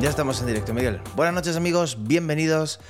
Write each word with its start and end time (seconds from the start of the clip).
Ya 0.00 0.08
estamos 0.08 0.40
en 0.40 0.46
directo, 0.46 0.72
Miguel. 0.72 0.98
Buenas 1.14 1.34
noches 1.34 1.56
amigos, 1.56 1.98
bienvenidos 2.00 2.80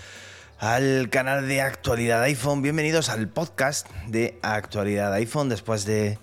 al 0.60 1.08
canal 1.10 1.48
de 1.48 1.60
actualidad 1.60 2.22
iPhone, 2.22 2.62
bienvenidos 2.62 3.08
al 3.08 3.28
podcast 3.28 3.88
de 4.06 4.38
actualidad 4.42 5.12
iPhone 5.14 5.48
después 5.48 5.84
de 5.84 6.20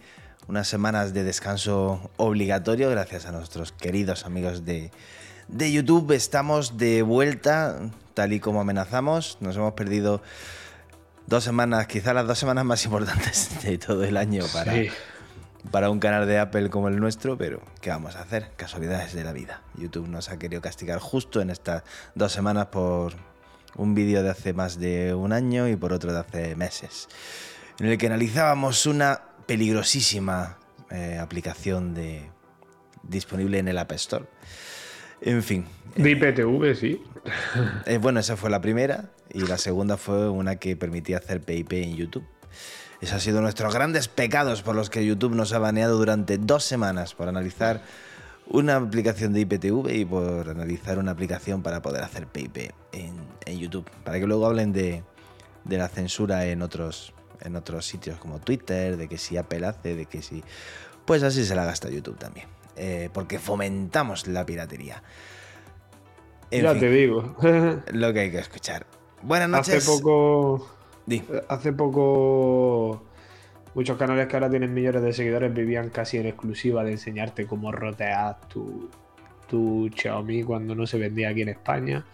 unas 0.48 0.68
semanas 0.68 1.14
de 1.14 1.24
descanso 1.24 2.10
obligatorio 2.18 2.90
gracias 2.90 3.26
a 3.26 3.32
nuestros 3.32 3.72
queridos 3.72 4.26
amigos 4.26 4.64
de, 4.66 4.92
de 5.48 5.72
YouTube. 5.72 6.12
Estamos 6.12 6.78
de 6.78 7.02
vuelta, 7.02 7.80
tal 8.14 8.34
y 8.34 8.40
como 8.40 8.62
amenazamos, 8.62 9.38
nos 9.42 9.58
hemos 9.58 9.74
perdido 9.74 10.22
dos 11.26 11.44
semanas, 11.44 11.88
quizás 11.88 12.16
las 12.16 12.28
dos 12.28 12.40
semanas 12.40 12.64
más 12.64 12.86
importantes 12.86 13.50
de 13.64 13.78
todo 13.78 14.04
el 14.04 14.18
año 14.18 14.46
para... 14.54 14.74
Sí. 14.74 14.90
para 15.72 15.90
un 15.90 16.00
canal 16.00 16.26
de 16.26 16.40
Apple 16.40 16.70
como 16.70 16.88
el 16.88 16.98
nuestro, 16.98 17.38
pero 17.38 17.62
¿qué 17.82 17.90
vamos 17.90 18.16
a 18.16 18.22
hacer? 18.22 18.52
Casualidades 18.56 19.14
de 19.14 19.26
la 19.26 19.34
vida. 19.34 19.62
YouTube 19.76 20.08
nos 20.08 20.30
ha 20.30 20.40
querido 20.40 20.62
castigar 20.62 21.00
justo 21.00 21.42
en 21.42 21.50
estas 21.50 21.84
dos 22.16 22.32
semanas 22.32 22.68
por 22.68 23.14
un 23.76 23.94
vídeo 23.94 24.24
de 24.24 24.30
hace 24.30 24.54
más 24.54 24.80
de 24.80 25.14
un 25.14 25.34
año 25.34 25.68
y 25.68 25.76
por 25.76 25.92
otro 25.92 26.14
de 26.14 26.20
hace 26.20 26.56
meses, 26.56 27.10
en 27.80 27.88
el 27.88 27.98
que 27.98 28.08
analizábamos 28.08 28.86
una 28.86 29.27
peligrosísima 29.48 30.60
eh, 30.92 31.18
aplicación 31.20 31.94
de, 31.94 32.30
disponible 33.04 33.58
en 33.58 33.68
el 33.68 33.78
App 33.78 33.92
Store. 33.94 34.26
En 35.22 35.42
fin, 35.42 35.66
De 35.96 36.12
IPTV, 36.12 36.76
sí. 36.76 37.02
eh, 37.86 37.98
bueno, 37.98 38.20
esa 38.20 38.38
fue 38.38 38.50
la 38.50 38.62
primera 38.62 39.10
y 39.34 39.42
la 39.42 39.58
segunda 39.58 39.98
fue 39.98 40.30
una 40.30 40.58
que 40.58 40.76
permitía 40.76 41.18
hacer 41.18 41.42
PIP 41.42 41.74
en 41.74 41.96
YouTube. 41.96 42.26
Esos 43.02 43.16
han 43.16 43.22
sido 43.22 43.42
nuestros 43.42 43.74
grandes 43.74 44.08
pecados 44.08 44.62
por 44.62 44.76
los 44.76 44.90
que 44.90 45.06
YouTube 45.06 45.36
nos 45.36 45.54
ha 45.54 45.60
baneado 45.60 45.98
durante 45.98 46.38
dos 46.38 46.64
semanas 46.64 47.14
por 47.14 47.28
analizar 47.28 47.84
una 48.48 48.78
aplicación 48.78 49.34
de 49.34 49.42
IPTV 49.42 49.92
y 49.94 50.06
por 50.06 50.50
analizar 50.50 50.98
una 50.98 51.12
aplicación 51.12 51.62
para 51.62 51.82
poder 51.82 52.04
hacer 52.04 52.28
PIP 52.28 52.72
en, 52.92 53.14
en 53.46 53.60
YouTube. 53.60 53.90
Para 54.04 54.20
que 54.20 54.26
luego 54.26 54.46
hablen 54.46 54.72
de, 54.72 55.04
de 55.64 55.78
la 55.78 55.88
censura 55.90 56.46
en 56.46 56.62
otros, 56.62 57.14
en 57.42 57.56
otros 57.56 57.86
sitios 57.86 58.18
como 58.20 58.40
Twitter, 58.40 58.98
de 58.98 59.08
que 59.08 59.18
si 59.18 59.38
Apple 59.38 59.66
hace, 59.66 59.96
de 59.96 60.06
que 60.06 60.22
si... 60.22 60.44
Pues 61.06 61.24
así 61.24 61.46
se 61.46 61.56
la 61.56 61.66
gasta 61.66 61.90
YouTube 61.90 62.18
también. 62.18 62.48
eh, 62.78 63.10
porque 63.12 63.40
fomentamos 63.40 64.28
la 64.28 64.46
piratería. 64.46 65.04
En 66.52 66.64
ya 66.64 66.72
fin, 66.72 66.80
te 66.80 66.90
digo. 66.90 67.36
lo 67.92 68.14
que 68.14 68.20
hay 68.22 68.32
que 68.32 68.40
escuchar. 68.40 68.86
Buenas 69.22 69.50
noches. 69.50 69.76
Hace 69.76 69.88
poco. 70.02 70.70
Di. 71.06 71.24
Hace 71.50 71.74
poco. 71.74 73.04
Muchos 73.74 73.98
canales 73.98 74.28
que 74.28 74.36
ahora 74.36 74.50
tienen 74.50 74.74
millones 74.74 75.02
de 75.04 75.14
seguidores 75.14 75.54
vivían 75.54 75.90
casi 75.90 76.18
en 76.18 76.26
exclusiva 76.26 76.84
de 76.84 76.94
enseñarte 76.94 77.46
cómo 77.46 77.72
rotear 77.72 78.40
tu, 78.48 78.90
tu 79.48 79.90
Xiaomi 79.96 80.44
cuando 80.44 80.74
no 80.74 80.88
se 80.88 80.98
vendía 80.98 81.30
aquí 81.30 81.42
en 81.44 81.50
España. 81.50 82.06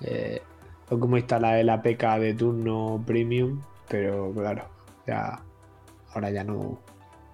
Eh, 0.00 0.40
o 0.88 0.98
cómo 0.98 1.16
instalar 1.16 1.58
el 1.58 1.68
APK 1.68 2.18
de 2.18 2.34
turno 2.34 3.02
premium. 3.06 3.60
Pero 3.88 4.32
claro, 4.32 4.68
ya. 5.06 5.42
Ahora 6.14 6.30
ya 6.30 6.44
no. 6.44 6.80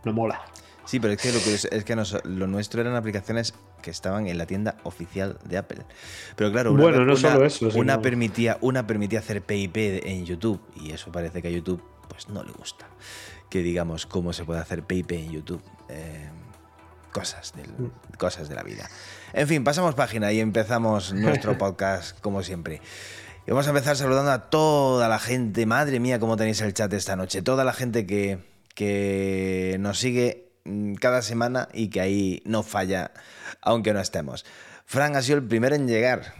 No 0.05 0.13
mola. 0.13 0.41
Sí, 0.85 1.01
pero 1.01 1.13
es 1.13 1.21
que 1.21 1.33
lo, 1.33 1.39
curioso 1.41 1.69
es 1.71 1.85
que 1.85 1.95
nos- 1.97 2.25
lo 2.25 2.47
nuestro 2.47 2.81
eran 2.81 2.95
aplicaciones 2.97 3.53
que 3.83 3.91
estaban 3.91 4.27
en 4.27 4.39
la 4.39 4.47
tienda 4.47 4.77
oficial 4.85 5.39
de 5.45 5.59
Apple. 5.59 5.85
Pero 6.35 6.51
claro, 6.51 6.73
una, 6.73 6.83
Bueno, 6.83 6.99
no 7.05 7.13
una- 7.13 7.17
solo 7.17 7.45
eso, 7.45 7.67
una 7.67 7.93
sino- 7.95 8.03
permitía, 8.03 8.57
una 8.63 8.87
permitía 8.87 9.19
hacer 9.19 9.43
PIP 9.43 9.77
en 10.07 10.25
YouTube 10.25 10.61
y 10.77 10.93
eso 10.93 11.13
parece 11.13 11.43
que 11.43 11.49
a 11.49 11.51
YouTube 11.51 11.83
pues 12.09 12.29
no 12.31 12.43
le 12.43 12.53
gusta. 12.53 12.87
Que 13.51 13.63
digamos 13.63 14.07
cómo 14.07 14.33
se 14.33 14.45
puede 14.45 14.61
hacer 14.61 14.83
PIP 14.83 15.13
en 15.13 15.31
YouTube. 15.33 15.63
Eh, 15.91 16.31
cosas, 17.13 17.53
del- 17.55 17.71
Mm. 17.73 17.91
cosas 18.19 18.49
de 18.49 18.55
la 18.55 18.63
vida. 18.63 18.89
En 19.35 19.47
fin, 19.49 19.65
pasamos 19.65 19.95
página 19.95 20.33
y 20.33 20.41
empezamos 20.41 21.13
nuestro 21.13 21.59
podcast 21.59 22.19
como 22.21 22.43
siempre. 22.43 22.81
Y 23.49 23.51
vamos 23.51 23.67
a 23.67 23.71
empezar 23.71 23.97
saludando 23.97 24.31
a 24.31 24.51
toda 24.51 25.09
la 25.09 25.19
gente. 25.19 25.65
Madre 25.65 26.01
mía, 26.01 26.19
cómo 26.19 26.37
tenéis 26.37 26.61
el 26.61 26.75
chat 26.75 26.93
esta 26.93 27.17
noche. 27.17 27.41
Toda 27.41 27.65
la 27.65 27.73
gente 27.73 28.07
que, 28.07 28.41
que 28.75 29.79
nos 29.81 29.99
sigue 29.99 30.51
mm, 30.67 30.97
cada 30.97 31.23
semana 31.23 31.67
y 31.73 31.89
que 31.89 32.03
ahí 32.03 32.43
no 32.45 32.63
falla, 32.63 33.11
aunque 33.63 33.95
no 33.95 34.01
estemos. 34.01 34.45
Fran 34.85 35.17
ha 35.17 35.23
sido 35.23 35.39
el 35.39 35.45
primero 35.45 35.75
en 35.75 35.89
llegar. 35.89 36.35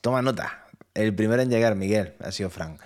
Toma 0.00 0.22
nota. 0.22 0.68
El 0.94 1.14
primero 1.14 1.42
en 1.42 1.50
llegar, 1.50 1.74
Miguel, 1.74 2.14
ha 2.20 2.32
sido 2.32 2.48
Fran. 2.48 2.78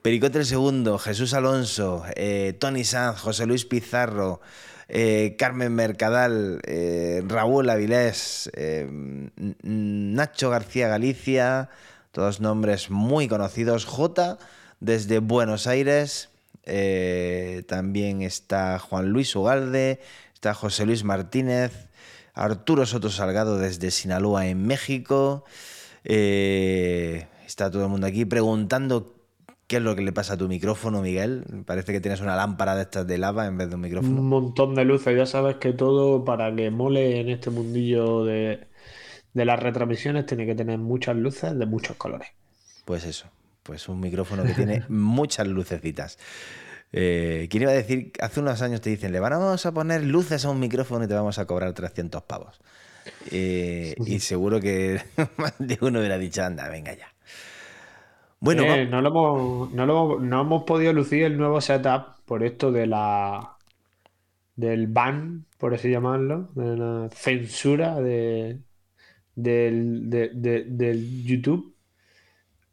Pericote 0.00 0.38
el 0.38 0.46
segundo, 0.46 0.96
Jesús 0.96 1.34
Alonso, 1.34 2.04
eh, 2.14 2.56
Tony 2.60 2.84
Sanz, 2.84 3.18
José 3.18 3.46
Luis 3.46 3.64
Pizarro, 3.64 4.40
eh, 4.88 5.34
Carmen 5.36 5.74
Mercadal, 5.74 6.60
eh, 6.68 7.20
Raúl 7.26 7.68
Avilés, 7.68 8.48
eh, 8.54 8.86
Nacho 9.62 10.50
García 10.50 10.86
Galicia, 10.86 11.68
todos 12.12 12.40
nombres 12.40 12.90
muy 12.90 13.26
conocidos. 13.26 13.86
J 13.86 14.38
desde 14.80 15.18
Buenos 15.18 15.66
Aires, 15.66 16.30
eh, 16.64 17.62
también 17.66 18.22
está 18.22 18.78
Juan 18.78 19.10
Luis 19.10 19.34
Ugalde, 19.34 20.00
está 20.34 20.54
José 20.54 20.86
Luis 20.86 21.04
Martínez, 21.04 21.88
Arturo 22.34 22.86
Soto 22.86 23.10
Salgado 23.10 23.58
desde 23.58 23.90
Sinaloa 23.90 24.46
en 24.46 24.66
México. 24.66 25.44
eh, 26.04 27.26
está 27.46 27.70
todo 27.70 27.84
el 27.84 27.90
mundo 27.90 28.06
aquí 28.06 28.24
preguntando 28.24 29.14
qué 29.66 29.76
es 29.76 29.82
lo 29.82 29.94
que 29.94 30.02
le 30.02 30.12
pasa 30.12 30.34
a 30.34 30.36
tu 30.36 30.48
micrófono, 30.48 31.00
Miguel. 31.00 31.44
Parece 31.64 31.92
que 31.92 32.00
tienes 32.00 32.20
una 32.20 32.36
lámpara 32.36 32.74
de 32.74 32.82
estas 32.82 33.06
de 33.06 33.18
lava 33.18 33.46
en 33.46 33.56
vez 33.56 33.68
de 33.68 33.76
un 33.76 33.80
micrófono. 33.80 34.20
Un 34.20 34.28
montón 34.28 34.74
de 34.74 34.84
luces, 34.84 35.16
ya 35.16 35.26
sabes 35.26 35.56
que 35.56 35.72
todo 35.72 36.24
para 36.24 36.54
que 36.54 36.70
mole 36.70 37.20
en 37.20 37.28
este 37.28 37.50
mundillo 37.50 38.24
de, 38.24 38.66
de 39.34 39.44
las 39.44 39.60
retransmisiones 39.62 40.26
tiene 40.26 40.46
que 40.46 40.54
tener 40.54 40.78
muchas 40.78 41.16
luces 41.16 41.58
de 41.58 41.66
muchos 41.66 41.96
colores. 41.96 42.28
Pues 42.84 43.04
eso, 43.04 43.26
pues 43.62 43.88
un 43.88 44.00
micrófono 44.00 44.44
que 44.44 44.54
tiene 44.54 44.82
muchas 44.88 45.46
lucecitas. 45.46 46.18
Eh, 46.92 47.46
¿Quién 47.50 47.62
iba 47.62 47.72
a 47.72 47.74
decir? 47.74 48.12
Hace 48.20 48.40
unos 48.40 48.60
años 48.60 48.80
te 48.80 48.90
dicen, 48.90 49.12
le 49.12 49.20
vamos 49.20 49.64
a 49.64 49.72
poner 49.72 50.04
luces 50.04 50.44
a 50.44 50.50
un 50.50 50.60
micrófono 50.60 51.04
y 51.04 51.08
te 51.08 51.14
vamos 51.14 51.38
a 51.38 51.46
cobrar 51.46 51.72
300 51.72 52.22
pavos. 52.24 52.60
Eh, 53.30 53.94
y 54.06 54.20
seguro 54.20 54.60
que 54.60 55.00
más 55.38 55.54
de 55.58 55.78
uno 55.80 56.00
hubiera 56.00 56.18
dicho, 56.18 56.42
anda, 56.44 56.68
venga 56.68 56.92
ya. 56.94 57.08
Bueno, 58.40 58.64
Eh, 58.64 58.86
no, 58.86 59.00
lo 59.00 59.08
hemos, 59.08 59.72
no, 59.72 59.86
lo- 59.86 60.20
no 60.20 60.40
hemos 60.42 60.64
podido 60.64 60.92
lucir 60.92 61.22
el 61.24 61.38
nuevo 61.38 61.60
setup 61.60 62.18
por 62.26 62.42
esto 62.42 62.72
de 62.72 62.86
la 62.86 63.56
del 64.56 64.86
ban, 64.88 65.46
por 65.58 65.74
así 65.74 65.90
llamarlo, 65.90 66.50
de 66.54 66.76
la 66.76 67.08
censura 67.10 68.00
de, 68.00 68.60
del, 69.34 70.08
de- 70.10 70.30
de- 70.34 70.64
del 70.64 71.24
YouTube. 71.24 71.74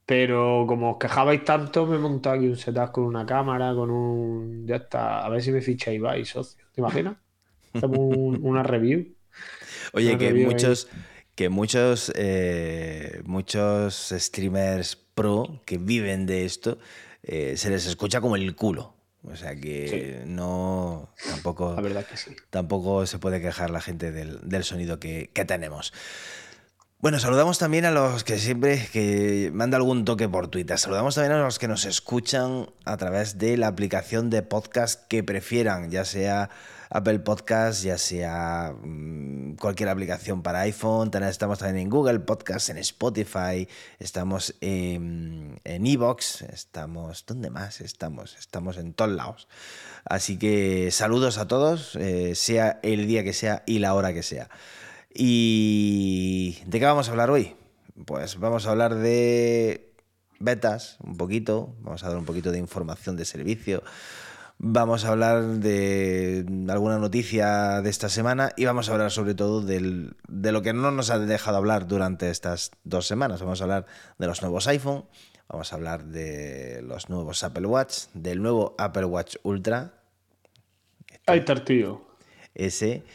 Pero 0.06 0.66
como 0.68 0.92
os 0.94 0.98
quejabais 0.98 1.44
tanto, 1.46 1.86
me 1.86 1.98
he 1.98 2.00
montado 2.00 2.36
aquí 2.36 2.48
un 2.48 2.58
setup 2.58 2.92
con 2.92 3.04
una 3.06 3.26
cámara, 3.26 3.74
con 3.76 3.92
un. 3.92 4.66
Ya 4.66 4.78
está. 4.78 5.24
A 5.24 5.30
ver 5.30 5.42
si 5.44 5.52
me 5.52 5.62
ficha 5.62 5.92
Ibai, 5.94 6.26
socio. 6.26 6.66
¿Te 6.74 6.82
imaginas? 6.82 7.18
Hacemos 7.74 8.00
un- 8.00 8.40
una 8.42 8.64
review. 8.64 9.14
Oye, 9.94 10.10
Una 10.10 10.18
que 10.18 10.28
review 10.30 10.50
muchos, 10.50 10.88
que 11.36 11.50
muchos, 11.50 12.12
eh, 12.16 13.22
muchos 13.26 14.14
streamers 14.18 14.96
pro 14.96 15.62
que 15.66 15.78
viven 15.78 16.26
de 16.26 16.46
esto 16.46 16.80
eh, 17.24 17.56
se 17.58 17.70
les 17.70 17.86
escucha 17.86 18.20
como 18.20 18.36
el 18.36 18.56
culo. 18.56 18.96
O 19.24 19.36
sea 19.36 19.54
que 19.56 20.24
no 20.26 21.10
tampoco, 21.30 21.74
La 21.76 21.82
verdad 21.82 22.06
que 22.06 22.16
sí. 22.16 22.32
tampoco 22.50 23.06
se 23.06 23.20
puede 23.20 23.42
quejar 23.42 23.70
la 23.70 23.82
gente 23.82 24.12
del, 24.14 24.40
del 24.48 24.64
sonido 24.64 24.98
que, 25.00 25.30
que 25.34 25.44
tenemos. 25.44 25.94
Bueno, 27.02 27.18
saludamos 27.18 27.58
también 27.60 27.86
a 27.86 27.92
los 27.92 28.26
que 28.26 28.38
siempre 28.38 28.90
que 28.92 29.52
manda 29.54 29.78
algún 29.78 30.04
toque 30.04 30.28
por 30.28 30.50
Twitter. 30.50 30.78
Saludamos 30.78 31.16
también 31.16 31.32
a 31.32 31.42
los 31.42 31.58
que 31.58 31.70
nos 31.70 31.86
escuchan 31.86 32.70
a 32.84 32.98
través 32.98 33.38
de 33.38 33.56
la 33.56 33.68
aplicación 33.68 34.30
de 34.30 34.42
podcast 34.42 35.08
que 35.08 35.24
prefieran, 35.24 35.92
ya 35.92 36.04
sea 36.04 36.50
Apple 36.90 37.20
Podcast, 37.20 37.84
ya 37.84 37.98
sea 37.98 38.74
mm, 38.84 39.54
cualquier 39.56 39.88
aplicación 39.88 40.44
para 40.44 40.60
iPhone. 40.60 41.10
Estamos 41.24 41.60
también 41.60 41.84
en 41.84 41.90
Google 41.90 42.20
Podcast, 42.20 42.70
en 42.70 42.78
Spotify, 42.80 43.66
estamos 44.00 44.56
en 44.60 45.62
en 45.64 45.88
Evox, 45.88 46.42
estamos... 46.42 47.24
¿Dónde 47.26 47.50
más 47.50 47.80
estamos? 47.80 48.36
Estamos 48.38 48.76
en 48.76 48.92
todos 48.92 49.12
lados. 49.12 49.48
Así 50.04 50.38
que 50.38 50.92
saludos 50.92 51.38
a 51.38 51.48
todos, 51.48 51.96
eh, 51.96 52.36
sea 52.36 52.82
el 52.84 53.08
día 53.08 53.24
que 53.24 53.32
sea 53.32 53.64
y 53.66 53.80
la 53.80 53.94
hora 53.94 54.12
que 54.14 54.22
sea. 54.22 54.50
¿Y 55.14 56.60
de 56.66 56.80
qué 56.80 56.86
vamos 56.86 57.08
a 57.08 57.12
hablar 57.12 57.30
hoy? 57.30 57.56
Pues 58.06 58.40
vamos 58.40 58.66
a 58.66 58.72
hablar 58.72 58.96
de 58.96 59.94
betas, 60.40 60.98
un 61.04 61.18
poquito, 61.18 61.76
vamos 61.82 62.04
a 62.04 62.10
dar 62.10 62.18
un 62.18 62.26
poquito 62.26 62.52
de 62.52 62.60
información 62.60 63.18
de 63.18 63.26
servicio, 63.26 63.84
Vamos 64.62 65.06
a 65.06 65.12
hablar 65.12 65.42
de 65.42 66.46
alguna 66.68 66.98
noticia 66.98 67.80
de 67.82 67.90
esta 67.90 68.10
semana 68.10 68.52
y 68.58 68.66
vamos 68.66 68.90
a 68.90 68.92
hablar 68.92 69.10
sobre 69.10 69.34
todo 69.34 69.62
del, 69.62 70.18
de 70.28 70.52
lo 70.52 70.62
que 70.62 70.74
no 70.74 70.92
nos 70.92 71.12
ha 71.12 71.18
dejado 71.18 71.56
hablar 71.56 71.88
durante 71.88 72.30
estas 72.30 72.72
dos 72.84 73.08
semanas. 73.08 73.40
Vamos 73.40 73.62
a 73.62 73.64
hablar 73.64 73.86
de 74.18 74.28
los 74.28 74.42
nuevos 74.42 74.68
iPhone, 74.68 75.06
vamos 75.48 75.72
a 75.72 75.78
hablar 75.78 76.04
de 76.04 76.82
los 76.82 77.08
nuevos 77.08 77.42
Apple 77.46 77.68
Watch, 77.68 78.08
del 78.14 78.42
nuevo 78.42 78.76
Apple 78.78 79.06
Watch 79.06 79.38
Ultra. 79.44 79.94
Ahí 81.26 81.40
está 81.40 81.64
tío. 81.64 82.06
Ese. 82.54 83.06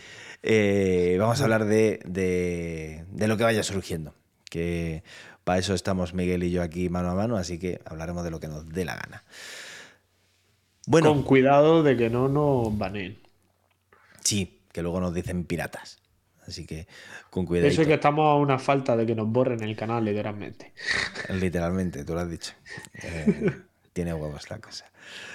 Eh, 0.46 1.17
vamos 1.19 1.41
a 1.41 1.44
hablar 1.44 1.64
de, 1.64 2.00
de, 2.05 3.06
de 3.08 3.29
lo 3.29 3.38
que 3.38 3.44
vaya 3.44 3.62
surgiendo. 3.62 4.14
Que 4.50 5.02
para 5.43 5.58
eso 5.58 5.73
estamos 5.73 6.12
Miguel 6.12 6.44
y 6.44 6.50
yo 6.50 6.62
aquí 6.62 6.91
mano 6.91 7.11
a 7.11 7.14
mano, 7.14 7.38
así 7.38 7.58
que 7.58 7.81
hablaremos 7.87 8.25
de 8.25 8.31
lo 8.31 8.41
que 8.41 8.49
nos 8.49 8.69
dé 8.69 8.85
la 8.85 8.94
gana. 8.94 9.25
Bueno, 10.87 11.08
Con 11.08 11.23
cuidado 11.23 11.82
de 11.82 11.96
que 11.96 12.11
no 12.11 12.29
nos 12.29 12.76
baneen. 12.76 13.19
Sí, 14.23 14.61
que 14.70 14.82
luego 14.82 15.00
nos 15.00 15.14
dicen 15.14 15.44
piratas. 15.44 16.02
Así 16.47 16.67
que 16.67 16.87
con 17.31 17.47
cuidado. 17.47 17.69
Eso 17.69 17.81
es 17.81 17.88
que 17.88 17.94
estamos 17.94 18.26
a 18.26 18.35
una 18.35 18.58
falta 18.58 18.94
de 18.99 19.06
que 19.06 19.14
nos 19.14 19.26
borren 19.26 19.62
el 19.62 19.75
canal, 19.75 20.05
literalmente. 20.05 20.75
Literalmente, 21.31 22.05
tú 22.05 22.12
lo 22.12 22.20
has 22.20 22.29
dicho. 22.29 22.52
Eh, 23.02 23.50
tiene 23.94 24.12
huevos 24.12 24.50
la 24.50 24.58
cosa. 24.58 24.85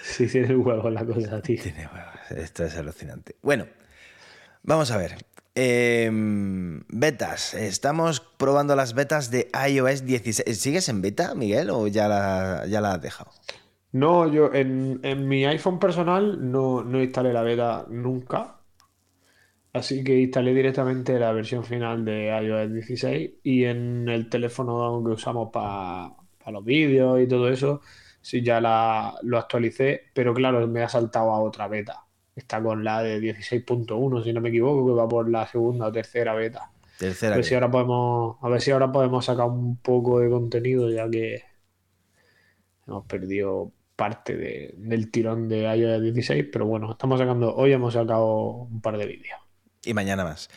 Sí, 0.03 0.27
tiene 0.27 0.55
huevos 0.55 0.93
la 0.93 1.03
cosa, 1.03 1.41
tío. 1.41 1.59
Tiene 1.63 1.87
huevos. 1.87 2.31
Esto 2.43 2.63
es 2.63 2.75
alucinante. 2.77 3.37
Bueno, 3.41 3.65
vamos 4.63 4.91
a 4.91 4.97
ver. 4.97 5.17
Em, 5.55 6.83
betas. 6.87 7.53
Estamos 7.53 8.21
probando 8.21 8.75
las 8.75 8.93
betas 8.93 9.29
de 9.31 9.49
iOS 9.69 10.05
16. 10.05 10.57
¿Sigues 10.57 10.87
en 10.89 11.01
beta, 11.01 11.35
Miguel, 11.35 11.69
o 11.69 11.87
ya 11.87 12.07
la, 12.07 12.65
ya 12.67 12.79
la 12.79 12.93
has 12.93 13.01
dejado? 13.01 13.31
No, 13.91 14.31
yo 14.31 14.53
en, 14.53 15.01
mi 15.27 15.45
iPhone 15.45 15.79
personal 15.79 16.51
no, 16.51 16.83
no 16.83 17.01
instalé 17.01 17.33
la 17.33 17.41
beta 17.41 17.85
nunca. 17.89 18.59
Así 19.73 20.03
que 20.03 20.19
instalé 20.19 20.53
directamente 20.53 21.19
la 21.19 21.31
versión 21.31 21.63
final 21.63 22.05
de 22.05 22.27
iOS 22.41 22.73
16 22.73 23.31
y 23.43 23.65
en 23.65 24.09
el 24.09 24.29
teléfono 24.29 25.03
que 25.03 25.11
usamos 25.11 25.49
para 25.51 26.13
los 26.51 26.63
vídeos 26.65 27.21
y 27.21 27.27
todo 27.27 27.49
eso, 27.49 27.81
sí 28.21 28.41
ya 28.43 28.61
la, 28.61 29.15
lo 29.23 29.37
actualicé, 29.37 30.09
pero 30.13 30.33
claro, 30.33 30.67
me 30.67 30.83
ha 30.83 30.89
saltado 30.89 31.31
a 31.31 31.41
otra 31.41 31.67
beta. 31.67 32.05
Está 32.39 32.63
con 32.63 32.83
la 32.83 33.03
de 33.03 33.19
16.1, 33.19 34.23
si 34.23 34.33
no 34.33 34.39
me 34.39 34.49
equivoco, 34.49 34.87
que 34.87 34.93
va 34.93 35.07
por 35.07 35.29
la 35.29 35.45
segunda 35.45 35.87
o 35.87 35.91
tercera 35.91 36.33
beta. 36.33 36.71
Tercera. 36.97 37.33
A 37.33 37.37
ver, 37.37 37.45
si 37.45 37.53
ahora 37.53 37.69
podemos, 37.69 38.37
a 38.41 38.49
ver 38.49 38.61
si 38.61 38.71
ahora 38.71 38.91
podemos 38.91 39.25
sacar 39.25 39.47
un 39.47 39.77
poco 39.77 40.19
de 40.19 40.29
contenido, 40.29 40.89
ya 40.89 41.09
que 41.09 41.43
hemos 42.87 43.05
perdido 43.05 43.71
parte 43.95 44.37
del 44.77 45.11
tirón 45.11 45.49
de 45.49 45.63
iOS 45.63 46.01
16, 46.01 46.45
pero 46.51 46.65
bueno, 46.65 46.91
estamos 46.91 47.19
sacando, 47.19 47.53
hoy 47.53 47.73
hemos 47.73 47.93
sacado 47.93 48.67
un 48.69 48.81
par 48.81 48.97
de 48.97 49.05
vídeos. 49.05 49.39
Y 49.83 49.93
mañana 49.93 50.23
más. 50.23 50.49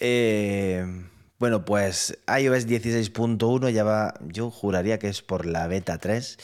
Eh, 0.00 0.84
bueno, 1.38 1.64
pues 1.64 2.18
iOS 2.26 2.66
16.1 2.66 3.70
ya 3.70 3.84
va, 3.84 4.14
yo 4.26 4.50
juraría 4.50 4.98
que 4.98 5.08
es 5.08 5.22
por 5.22 5.46
la 5.46 5.68
beta 5.68 5.98
3. 5.98 6.38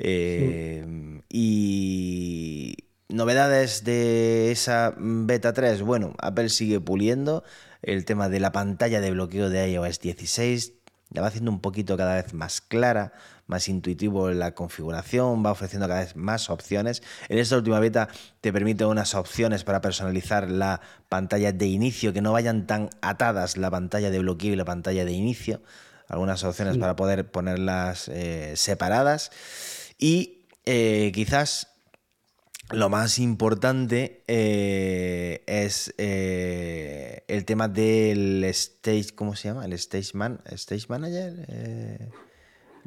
Eh, 0.00 1.20
y 1.30 2.87
novedades 3.08 3.84
de 3.84 4.50
esa 4.50 4.94
beta 4.96 5.52
3, 5.52 5.82
bueno, 5.82 6.14
Apple 6.18 6.48
sigue 6.48 6.80
puliendo 6.80 7.44
el 7.82 8.04
tema 8.04 8.28
de 8.28 8.40
la 8.40 8.52
pantalla 8.52 9.00
de 9.00 9.10
bloqueo 9.10 9.50
de 9.50 9.70
iOS 9.70 10.00
16, 10.00 10.74
la 11.10 11.22
va 11.22 11.28
haciendo 11.28 11.50
un 11.50 11.60
poquito 11.60 11.96
cada 11.96 12.16
vez 12.16 12.34
más 12.34 12.60
clara, 12.60 13.12
más 13.46 13.68
intuitivo 13.68 14.30
la 14.30 14.54
configuración, 14.54 15.44
va 15.44 15.52
ofreciendo 15.52 15.88
cada 15.88 16.00
vez 16.00 16.16
más 16.16 16.50
opciones. 16.50 17.02
En 17.30 17.38
esta 17.38 17.56
última 17.56 17.80
beta 17.80 18.08
te 18.42 18.52
permite 18.52 18.84
unas 18.84 19.14
opciones 19.14 19.64
para 19.64 19.80
personalizar 19.80 20.50
la 20.50 20.82
pantalla 21.08 21.52
de 21.52 21.66
inicio, 21.66 22.12
que 22.12 22.20
no 22.20 22.32
vayan 22.32 22.66
tan 22.66 22.90
atadas 23.00 23.56
la 23.56 23.70
pantalla 23.70 24.10
de 24.10 24.18
bloqueo 24.18 24.52
y 24.52 24.56
la 24.56 24.66
pantalla 24.66 25.06
de 25.06 25.12
inicio. 25.12 25.62
Algunas 26.08 26.44
opciones 26.44 26.76
para 26.78 26.96
poder 26.96 27.30
ponerlas 27.30 28.08
eh, 28.08 28.52
separadas. 28.56 29.30
Y 29.98 30.46
eh, 30.64 31.10
quizás 31.14 31.68
lo 32.70 32.88
más 32.88 33.18
importante 33.18 34.22
eh, 34.26 35.42
es 35.46 35.94
el 35.98 37.44
tema 37.44 37.68
del 37.68 38.44
stage, 38.44 39.14
¿cómo 39.14 39.34
se 39.36 39.48
llama? 39.48 39.64
El 39.64 39.72
stage, 39.74 40.10
man, 40.14 40.40
stage 40.50 40.86
manager. 40.88 42.10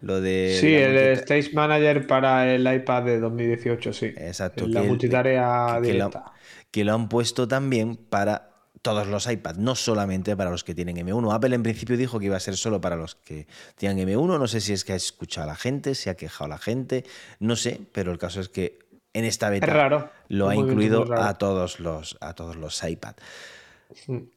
Lo 0.01 0.19
de 0.19 0.57
sí, 0.59 0.73
el 0.73 0.97
Stage 1.19 1.51
Manager 1.53 2.07
para 2.07 2.51
el 2.53 2.61
iPad 2.73 3.03
de 3.03 3.19
2018, 3.19 3.93
sí. 3.93 4.07
Exacto. 4.17 4.67
La 4.67 4.81
multitarea 4.81 5.77
que, 5.79 5.91
directa. 5.91 6.33
Que 6.71 6.83
lo, 6.83 6.95
han 6.95 7.07
puesto 7.07 7.47
también 7.47 7.95
para 7.95 8.49
todos 8.81 9.07
los 9.07 9.29
iPads, 9.29 9.59
no 9.59 9.75
solamente 9.75 10.35
para 10.35 10.49
los 10.49 10.63
que 10.63 10.73
tienen 10.73 10.97
M1. 10.97 11.35
Apple 11.35 11.53
en 11.53 11.61
principio 11.61 11.97
dijo 11.97 12.19
que 12.19 12.25
iba 12.25 12.37
a 12.37 12.39
ser 12.39 12.57
solo 12.57 12.81
para 12.81 12.95
los 12.95 13.13
que 13.13 13.45
tienen 13.75 14.09
M1. 14.09 14.39
No 14.39 14.47
sé 14.47 14.59
si 14.59 14.73
es 14.73 14.83
que 14.83 14.93
ha 14.93 14.95
escuchado 14.95 15.43
a 15.43 15.51
la 15.51 15.55
gente, 15.55 15.93
se 15.93 16.09
ha 16.09 16.15
quejado 16.15 16.45
a 16.45 16.49
la 16.49 16.57
gente, 16.57 17.05
no 17.39 17.55
sé, 17.55 17.79
pero 17.91 18.11
el 18.11 18.17
caso 18.17 18.41
es 18.41 18.49
que 18.49 18.79
en 19.13 19.25
esta 19.25 19.49
beta. 19.49 20.11
Lo 20.29 20.49
ha 20.49 20.55
incluido 20.55 21.05
a 21.13 21.37
todos 21.37 21.79
los 21.79 22.17
a 22.21 22.33
todos 22.33 22.55
los 22.55 22.83
iPad. 22.83 23.15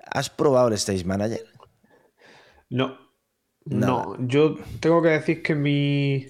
¿Has 0.01 0.31
probado 0.31 0.69
el 0.69 0.75
Stage 0.75 1.05
Manager? 1.05 1.45
No, 2.71 2.99
no, 3.65 4.17
yo 4.27 4.57
tengo 4.81 5.01
que 5.03 5.11
decir 5.11 5.43
que 5.43 5.55
mi... 5.55 6.27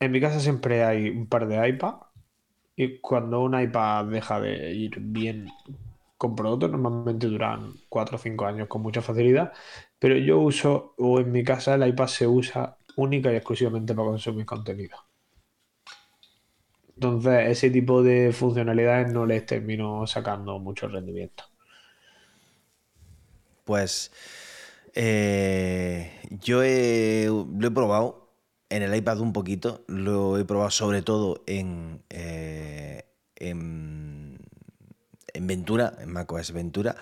en 0.00 0.12
mi 0.12 0.20
casa 0.20 0.40
siempre 0.40 0.84
hay 0.84 1.08
un 1.10 1.26
par 1.28 1.46
de 1.46 1.68
iPad 1.68 1.94
y 2.74 2.98
cuando 3.00 3.40
un 3.42 3.60
iPad 3.60 4.06
deja 4.06 4.40
de 4.40 4.72
ir 4.72 4.98
bien 5.00 5.48
con 6.16 6.34
productos, 6.34 6.70
normalmente 6.70 7.26
duran 7.26 7.74
4 7.88 8.16
o 8.16 8.18
5 8.18 8.46
años 8.46 8.68
con 8.68 8.82
mucha 8.82 9.02
facilidad, 9.02 9.52
pero 9.98 10.16
yo 10.16 10.38
uso, 10.38 10.94
o 10.98 11.20
en 11.20 11.32
mi 11.32 11.44
casa 11.44 11.74
el 11.74 11.86
iPad 11.86 12.06
se 12.08 12.26
usa 12.26 12.76
única 12.96 13.32
y 13.32 13.36
exclusivamente 13.36 13.94
para 13.94 14.08
consumir 14.08 14.46
contenido. 14.46 14.96
Entonces, 17.02 17.48
ese 17.48 17.70
tipo 17.70 18.02
de 18.02 18.30
funcionalidades 18.30 19.10
no 19.10 19.24
les 19.24 19.46
termino 19.46 20.06
sacando 20.06 20.58
mucho 20.58 20.86
rendimiento. 20.86 21.44
Pues 23.64 24.12
eh, 24.94 26.12
yo 26.42 26.58
lo 26.58 27.66
he 27.66 27.70
probado 27.70 28.28
en 28.68 28.82
el 28.82 28.94
iPad 28.94 29.18
un 29.20 29.32
poquito, 29.32 29.82
lo 29.86 30.36
he 30.36 30.44
probado 30.44 30.70
sobre 30.70 31.00
todo 31.00 31.42
en, 31.46 32.02
eh, 32.10 33.06
en, 33.36 34.38
Ventura, 35.40 35.94
en 36.00 36.12
macOS 36.12 36.52
Ventura. 36.52 36.96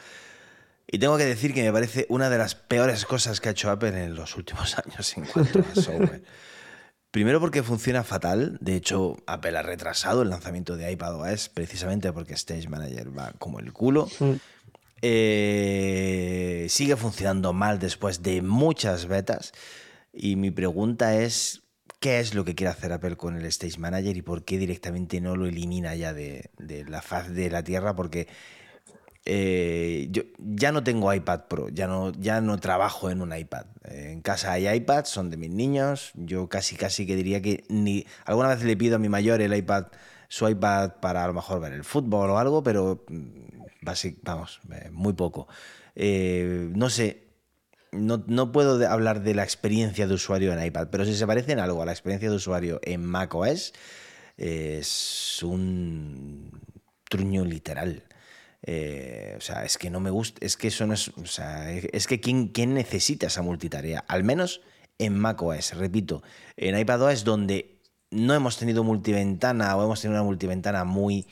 Y 0.87 1.00
tengo 1.00 1.19
que 1.19 1.25
decir 1.25 1.52
que 1.52 1.64
me 1.64 1.73
parece 1.73 2.07
una 2.09 2.31
de 2.31 2.38
las 2.38 2.55
peores 2.55 3.05
cosas 3.05 3.40
que 3.40 3.49
ha 3.49 3.52
hecho 3.52 3.69
Apple 3.69 4.05
en 4.05 4.14
los 4.14 4.37
últimos 4.37 4.78
años 4.87 5.17
en 5.17 5.25
cuanto 5.25 5.59
a 5.59 5.75
software. 5.75 6.23
Primero 7.18 7.40
porque 7.40 7.64
funciona 7.64 8.04
fatal. 8.04 8.58
De 8.60 8.76
hecho, 8.76 9.16
Apple 9.26 9.58
ha 9.58 9.62
retrasado 9.62 10.22
el 10.22 10.30
lanzamiento 10.30 10.76
de 10.76 10.92
iPadOS 10.92 11.48
precisamente 11.48 12.12
porque 12.12 12.34
Stage 12.34 12.68
Manager 12.68 13.18
va 13.18 13.32
como 13.40 13.58
el 13.58 13.72
culo. 13.72 14.08
Eh, 15.02 16.66
sigue 16.68 16.94
funcionando 16.94 17.52
mal 17.52 17.80
después 17.80 18.22
de 18.22 18.40
muchas 18.40 19.06
betas. 19.06 19.50
Y 20.12 20.37
mi 20.37 20.52
pregunta 20.52 21.16
es, 21.16 21.64
¿qué 21.98 22.20
es 22.20 22.37
lo 22.37 22.44
que 22.44 22.54
quiere 22.54 22.70
hacer 22.70 22.92
Apple 22.92 23.16
con 23.16 23.37
el 23.37 23.46
Stage 23.46 23.80
Manager 23.80 24.16
y 24.16 24.22
por 24.22 24.44
qué 24.44 24.56
directamente 24.56 25.20
no 25.20 25.34
lo 25.34 25.46
elimina 25.46 25.96
ya 25.96 26.14
de, 26.14 26.52
la 26.87 27.02
faz 27.02 27.34
de 27.34 27.50
la 27.50 27.64
Tierra? 27.64 27.96
Porque 27.96 28.28
eh, 29.30 30.08
yo 30.11 30.23
ya 30.38 30.73
no 30.73 30.82
tengo 30.82 31.12
iPad 31.12 31.40
Pro, 31.49 31.68
ya 31.68 31.87
no, 31.87 32.12
ya 32.12 32.40
no 32.40 32.58
trabajo 32.58 33.11
en 33.11 33.20
un 33.20 33.37
iPad. 33.37 33.66
en 33.85 34.23
casa 34.23 34.52
hay 34.52 34.66
iPads, 34.66 35.11
son 35.11 35.28
de 35.28 35.37
mis 35.37 35.50
niños. 35.50 36.12
Yo 36.14 36.49
casi, 36.49 36.76
casi 36.76 37.06
que 37.06 37.14
diría 37.14 37.42
que 37.42 37.64
ni 37.68 38.06
alguna 38.25 38.49
vez 38.49 38.64
le 38.64 38.75
pido 38.75 38.97
a 38.97 38.99
mi 38.99 39.11
mayor 39.11 39.42
el 39.42 39.54
iPad, 39.54 39.88
su 40.28 40.49
iPad 40.49 40.92
para 41.02 41.25
a 41.25 41.26
lo 41.26 41.35
mejor 41.35 41.61
ver 41.61 41.75
el 41.75 41.85
fútbol 41.85 42.30
o 42.30 42.38
algo, 42.38 42.62
pero 42.62 43.04
vamos, 44.23 44.61
eh, 44.73 44.88
muy 44.92 45.12
poco. 45.12 45.47
Eh, 45.94 46.70
no 46.75 46.88
sé, 46.88 47.25
no, 47.92 48.50
puedo 48.50 48.88
hablar 48.88 49.23
de 49.23 49.35
la 49.35 49.44
experiencia 49.44 50.06
de 50.06 50.14
usuario 50.14 50.54
en 50.54 50.64
iPad, 50.64 50.88
pero 50.90 51.04
si 51.04 51.14
se 51.14 51.26
parece 51.26 51.52
en 51.52 51.58
algo 51.58 51.82
a 51.82 51.85
la 51.85 51.92
experiencia 51.92 52.30
de 52.30 52.37
usuario 52.37 52.80
en 52.82 53.04
macOS, 53.04 53.75
es 54.38 55.42
un 55.42 56.50
truño 57.11 57.44
literal. 57.44 58.04
Eh, 58.70 59.34
o 59.34 59.40
sea, 59.40 59.64
es 59.64 59.78
que 59.78 59.88
no 59.88 59.98
me 59.98 60.10
gusta, 60.10 60.44
es 60.44 60.58
que 60.58 60.68
eso 60.68 60.87
no 60.87 60.92
es, 60.92 61.08
o 61.08 61.25
sea, 61.25 61.72
es 61.72 62.06
que 62.06 62.20
¿quién, 62.20 62.48
¿quién, 62.48 62.75
necesita 62.75 63.28
esa 63.28 63.40
multitarea? 63.40 64.04
Al 64.08 64.25
menos 64.25 64.60
en 64.98 65.18
macOS, 65.18 65.75
repito, 65.75 66.22
en 66.58 66.78
iPadOS 66.78 67.25
donde 67.25 67.80
no 68.10 68.34
hemos 68.34 68.58
tenido 68.58 68.84
multiventana 68.84 69.75
o 69.75 69.82
hemos 69.82 70.02
tenido 70.02 70.20
una 70.20 70.26
multiventana 70.26 70.84
muy 70.84 71.26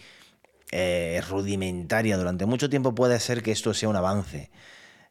eh, 0.73 1.21
rudimentaria 1.29 2.17
durante 2.17 2.47
mucho 2.47 2.71
tiempo, 2.71 2.95
puede 2.95 3.21
ser 3.21 3.43
que 3.43 3.53
esto 3.53 3.75
sea 3.75 3.91
un 3.91 3.97
avance. 3.97 4.51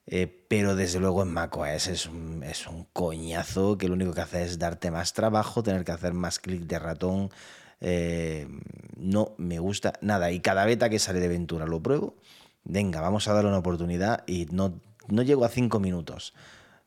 Eh, 0.08 0.26
pero 0.50 0.76
desde 0.76 1.00
luego 1.00 1.22
en 1.22 1.30
macOS 1.32 1.88
es 1.88 2.08
un, 2.08 2.42
es 2.42 2.66
un 2.66 2.86
coñazo 2.86 3.78
que 3.78 3.88
lo 3.88 3.94
único 3.94 4.16
que 4.16 4.22
hace 4.22 4.42
es 4.42 4.58
darte 4.58 4.90
más 4.90 5.14
trabajo, 5.14 5.62
tener 5.62 5.86
que 5.86 5.92
hacer 5.92 6.14
más 6.14 6.40
clic 6.40 6.64
de 6.64 6.80
ratón, 6.80 7.30
eh, 7.82 8.48
no 8.96 9.36
me 9.38 9.60
gusta 9.60 9.94
nada. 10.02 10.32
Y 10.32 10.40
cada 10.40 10.66
beta 10.66 10.90
que 10.90 11.00
sale 11.00 11.20
de 11.20 11.28
Ventura 11.28 11.66
lo 11.66 11.82
pruebo. 11.82 12.16
Venga, 12.64 13.02
vamos 13.02 13.28
a 13.28 13.34
darle 13.34 13.50
una 13.50 13.60
oportunidad 13.60 14.24
y 14.28 14.48
no, 14.52 14.82
no 15.08 15.22
llego 15.22 15.46
a 15.46 15.50
cinco 15.50 15.80
minutos 15.80 16.34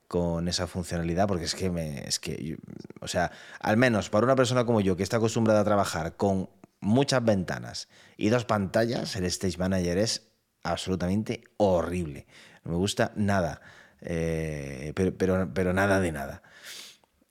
con 0.09 0.49
esa 0.49 0.67
funcionalidad 0.67 1.29
porque 1.29 1.45
es 1.45 1.55
que 1.55 1.71
me, 1.71 2.09
es 2.09 2.19
que 2.19 2.57
o 3.01 3.09
sea 3.09 3.31
al 3.61 3.77
menos 3.77 4.09
para 4.09 4.25
una 4.25 4.35
persona 4.35 4.65
como 4.65 4.81
yo 4.81 4.97
que 4.97 5.03
está 5.03 5.19
acostumbrada 5.19 5.61
a 5.61 5.65
trabajar 5.65 6.17
con 6.17 6.49
muchas 6.81 7.23
ventanas 7.23 7.89
y 8.17 8.31
dos 8.31 8.47
pantallas 8.47 9.15
el 9.17 9.27
Stage 9.27 9.59
Manager 9.59 9.99
es 9.99 10.31
absolutamente 10.63 11.45
horrible 11.59 12.27
no 12.65 12.73
me 12.73 12.77
gusta 12.79 13.13
nada 13.17 13.61
eh, 14.01 14.93
pero, 14.97 15.47
pero, 15.53 15.73
nada 15.75 16.01
de 16.01 16.13
nada 16.13 16.43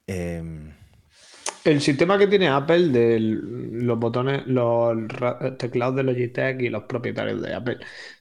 em, 0.05 0.73
el 1.67 1.81
sistema 1.81 2.17
que 2.17 2.27
tiene 2.27 2.47
Apple 2.47 2.89
de 2.89 3.19
los 3.19 3.99
botones 3.99 4.47
los 4.47 4.97
teclados 5.57 5.95
de 5.95 6.03
Logitech 6.03 6.61
y 6.61 6.69
los 6.69 6.83
propietarios 6.83 7.41
de 7.41 7.53
Apple 7.53 7.77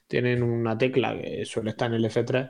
tienen 0.07 0.43
una 0.43 0.77
tecla 0.77 1.17
que 1.17 1.45
suele 1.45 1.71
estar 1.71 1.89
en 1.89 1.95
el 1.95 2.05
F3 2.05 2.49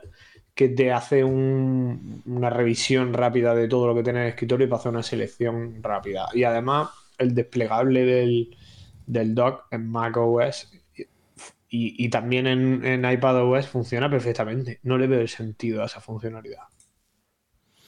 que 0.58 0.68
te 0.70 0.90
hace 0.90 1.22
una 1.22 2.50
revisión 2.50 3.14
rápida 3.14 3.54
de 3.54 3.68
todo 3.68 3.86
lo 3.86 3.94
que 3.94 4.02
tiene 4.02 4.18
en 4.18 4.24
el 4.24 4.30
escritorio 4.30 4.66
y 4.66 4.68
para 4.68 4.80
hacer 4.80 4.90
una 4.90 5.04
selección 5.04 5.80
rápida. 5.84 6.26
Y 6.34 6.42
además, 6.42 6.90
el 7.16 7.32
desplegable 7.32 8.04
del, 8.04 9.34
dock 9.36 9.66
en 9.70 9.88
Mac 9.88 10.16
OS 10.16 10.68
y, 11.68 12.08
también 12.10 12.48
en, 12.48 12.84
en, 12.84 13.08
iPad 13.08 13.44
OS 13.44 13.68
funciona 13.68 14.10
perfectamente. 14.10 14.80
No 14.82 14.98
le 14.98 15.06
veo 15.06 15.20
el 15.20 15.28
sentido 15.28 15.82
a 15.82 15.86
esa 15.86 16.00
funcionalidad. 16.00 16.64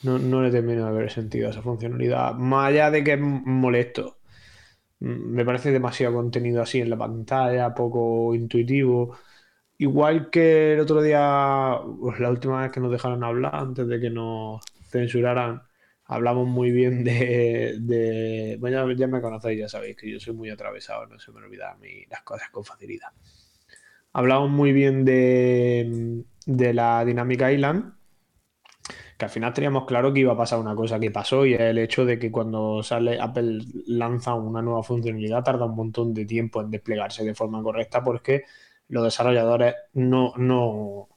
No, 0.02 0.18
no 0.18 0.42
le 0.42 0.50
termino 0.50 0.92
de 0.94 1.02
el 1.02 1.10
sentido 1.10 1.50
esa 1.50 1.62
funcionalidad. 1.62 2.34
Más 2.34 2.68
allá 2.68 2.90
de 2.90 3.04
que 3.04 3.12
es 3.14 3.20
molesto. 3.20 4.18
Mm, 5.00 5.32
me 5.34 5.44
parece 5.44 5.72
demasiado 5.72 6.14
contenido 6.14 6.62
así 6.62 6.80
en 6.80 6.90
la 6.90 6.98
pantalla, 6.98 7.74
poco 7.74 8.34
intuitivo. 8.34 9.18
Igual 9.78 10.30
que 10.30 10.74
el 10.74 10.80
otro 10.80 11.02
día, 11.02 11.78
pues, 12.00 12.20
la 12.20 12.30
última 12.30 12.62
vez 12.62 12.72
que 12.72 12.80
nos 12.80 12.92
dejaron 12.92 13.24
hablar, 13.24 13.54
antes 13.56 13.88
de 13.88 14.00
que 14.00 14.10
nos 14.10 14.62
censuraran, 14.90 15.62
hablamos 16.06 16.48
muy 16.48 16.70
bien 16.72 17.04
de. 17.04 18.56
bueno, 18.60 18.90
ya 18.92 19.06
me 19.08 19.20
conocéis, 19.22 19.60
ya 19.60 19.68
sabéis 19.68 19.96
que 19.96 20.10
yo 20.12 20.20
soy 20.20 20.34
muy 20.34 20.50
atravesado, 20.50 21.06
no 21.06 21.18
se 21.18 21.32
me 21.32 21.38
olvidan 21.40 21.74
a 21.74 21.76
mí 21.78 22.04
las 22.10 22.22
cosas 22.22 22.50
con 22.50 22.64
facilidad. 22.64 23.08
Hablamos 24.12 24.50
muy 24.50 24.72
bien 24.72 25.04
de, 25.04 26.24
de 26.46 26.74
la 26.74 27.04
dinámica 27.04 27.52
Island, 27.52 27.94
que 29.20 29.26
al 29.26 29.30
final 29.30 29.52
teníamos 29.52 29.84
claro 29.84 30.12
que 30.12 30.20
iba 30.20 30.32
a 30.32 30.36
pasar 30.36 30.58
una 30.58 30.74
cosa 30.74 30.98
que 30.98 31.10
pasó 31.10 31.44
y 31.44 31.52
es 31.52 31.60
el 31.60 31.78
hecho 31.78 32.06
de 32.06 32.18
que 32.18 32.32
cuando 32.32 32.82
sale 32.82 33.20
Apple 33.20 33.60
lanza 33.86 34.34
una 34.34 34.62
nueva 34.62 34.82
funcionalidad 34.82 35.44
tarda 35.44 35.66
un 35.66 35.76
montón 35.76 36.14
de 36.14 36.24
tiempo 36.24 36.62
en 36.62 36.70
desplegarse 36.70 37.22
de 37.22 37.34
forma 37.34 37.62
correcta 37.62 38.02
porque 38.02 38.44
los 38.88 39.04
desarrolladores 39.04 39.74
no, 39.92 40.32
no, 40.38 41.10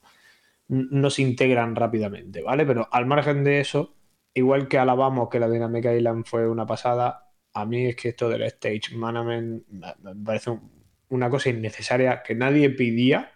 no 0.67 1.09
se 1.09 1.21
integran 1.21 1.75
rápidamente, 1.77 2.41
¿vale? 2.41 2.65
Pero 2.65 2.89
al 2.91 3.05
margen 3.05 3.43
de 3.45 3.61
eso, 3.61 3.95
igual 4.33 4.67
que 4.67 4.77
alabamos 4.77 5.29
que 5.29 5.39
la 5.39 5.49
Dynamic 5.49 5.85
Island 5.85 6.25
fue 6.25 6.47
una 6.49 6.65
pasada, 6.65 7.31
a 7.53 7.65
mí 7.65 7.85
es 7.85 7.95
que 7.95 8.09
esto 8.09 8.27
del 8.29 8.43
Stage 8.43 8.95
Management 8.95 9.65
me 9.69 10.15
parece 10.25 10.59
una 11.07 11.29
cosa 11.29 11.49
innecesaria 11.49 12.21
que 12.21 12.35
nadie 12.35 12.69
pedía, 12.69 13.31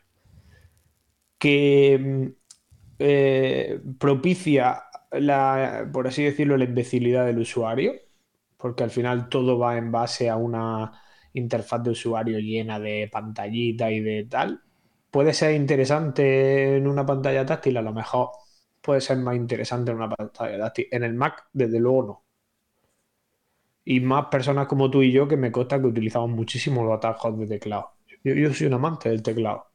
que 1.39 2.35
eh, 2.99 3.79
propicia, 3.99 4.83
la, 5.11 5.89
por 5.91 6.07
así 6.07 6.23
decirlo, 6.23 6.57
la 6.57 6.65
imbecilidad 6.65 7.25
del 7.25 7.39
usuario, 7.39 7.93
porque 8.57 8.83
al 8.83 8.91
final 8.91 9.29
todo 9.29 9.57
va 9.59 9.77
en 9.77 9.91
base 9.91 10.29
a 10.29 10.37
una 10.37 10.91
interfaz 11.33 11.83
de 11.83 11.91
usuario 11.91 12.39
llena 12.39 12.79
de 12.79 13.09
pantallita 13.11 13.91
y 13.91 13.99
de 14.01 14.25
tal. 14.25 14.61
Puede 15.11 15.33
ser 15.33 15.55
interesante 15.55 16.77
en 16.77 16.87
una 16.87 17.05
pantalla 17.05 17.45
táctil, 17.45 17.77
a 17.77 17.81
lo 17.81 17.93
mejor 17.93 18.29
puede 18.81 19.01
ser 19.01 19.17
más 19.17 19.35
interesante 19.35 19.91
en 19.91 19.97
una 19.97 20.09
pantalla 20.09 20.57
táctil. 20.59 20.87
En 20.91 21.03
el 21.03 21.13
Mac, 21.13 21.47
desde 21.53 21.79
luego 21.79 22.03
no. 22.03 22.25
Y 23.85 23.99
más 24.01 24.27
personas 24.27 24.67
como 24.67 24.91
tú 24.91 25.01
y 25.01 25.11
yo 25.11 25.27
que 25.27 25.37
me 25.37 25.51
consta 25.51 25.79
que 25.79 25.87
utilizamos 25.87 26.29
muchísimo 26.29 26.83
los 26.83 26.95
atajos 26.97 27.37
de 27.39 27.47
teclado. 27.47 27.93
Yo, 28.23 28.53
soy 28.53 28.67
un 28.67 28.73
amante 28.73 29.09
del 29.09 29.23
teclado. 29.23 29.67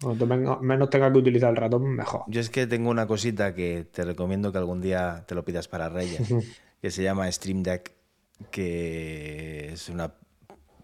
Cuanto 0.00 0.26
menos 0.26 0.90
tenga 0.90 1.10
que 1.10 1.18
utilizar 1.18 1.50
el 1.50 1.56
ratón, 1.56 1.94
mejor. 1.94 2.22
Yo 2.28 2.40
es 2.40 2.50
que 2.50 2.66
tengo 2.66 2.90
una 2.90 3.06
cosita 3.06 3.54
que 3.54 3.86
te 3.90 4.04
recomiendo 4.04 4.52
que 4.52 4.58
algún 4.58 4.80
día 4.80 5.24
te 5.26 5.34
lo 5.34 5.44
pidas 5.44 5.68
para 5.68 5.88
Reyes, 5.88 6.20
que 6.82 6.90
se 6.90 7.02
llama 7.02 7.30
Stream 7.32 7.62
Deck, 7.62 7.92
que 8.50 9.72
es 9.72 9.88
una 9.88 10.14